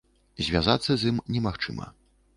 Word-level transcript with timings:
Звязацца 0.47 0.91
з 1.01 1.13
ім 1.13 1.21
немагчыма. 1.37 1.87